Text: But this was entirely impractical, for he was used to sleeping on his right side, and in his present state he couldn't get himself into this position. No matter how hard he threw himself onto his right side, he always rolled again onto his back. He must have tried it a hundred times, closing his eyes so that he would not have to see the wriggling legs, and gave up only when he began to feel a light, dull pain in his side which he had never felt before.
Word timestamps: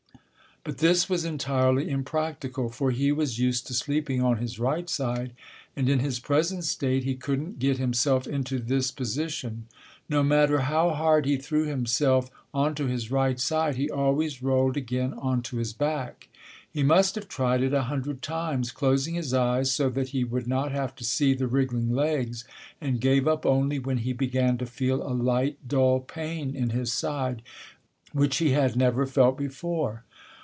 But 0.63 0.77
this 0.77 1.09
was 1.09 1.25
entirely 1.25 1.89
impractical, 1.89 2.69
for 2.69 2.91
he 2.91 3.11
was 3.11 3.39
used 3.39 3.65
to 3.65 3.73
sleeping 3.73 4.21
on 4.21 4.37
his 4.37 4.59
right 4.59 4.87
side, 4.87 5.31
and 5.75 5.89
in 5.89 5.97
his 5.97 6.19
present 6.19 6.63
state 6.65 7.03
he 7.03 7.15
couldn't 7.15 7.57
get 7.57 7.79
himself 7.79 8.27
into 8.27 8.59
this 8.59 8.91
position. 8.91 9.65
No 10.07 10.21
matter 10.21 10.59
how 10.59 10.91
hard 10.91 11.25
he 11.25 11.37
threw 11.37 11.65
himself 11.65 12.29
onto 12.53 12.85
his 12.85 13.09
right 13.09 13.39
side, 13.39 13.73
he 13.75 13.89
always 13.89 14.43
rolled 14.43 14.77
again 14.77 15.15
onto 15.15 15.57
his 15.57 15.73
back. 15.73 16.29
He 16.71 16.83
must 16.83 17.15
have 17.15 17.27
tried 17.27 17.63
it 17.63 17.73
a 17.73 17.81
hundred 17.89 18.21
times, 18.21 18.71
closing 18.71 19.15
his 19.15 19.33
eyes 19.33 19.73
so 19.73 19.89
that 19.89 20.09
he 20.09 20.23
would 20.23 20.45
not 20.45 20.71
have 20.71 20.93
to 20.97 21.03
see 21.03 21.33
the 21.33 21.47
wriggling 21.47 21.91
legs, 21.95 22.45
and 22.79 23.01
gave 23.01 23.27
up 23.27 23.47
only 23.47 23.79
when 23.79 23.97
he 23.97 24.13
began 24.13 24.59
to 24.59 24.67
feel 24.67 25.01
a 25.01 25.09
light, 25.09 25.57
dull 25.67 26.01
pain 26.01 26.55
in 26.55 26.69
his 26.69 26.93
side 26.93 27.41
which 28.13 28.37
he 28.37 28.51
had 28.51 28.75
never 28.75 29.07
felt 29.07 29.39
before. 29.39 30.03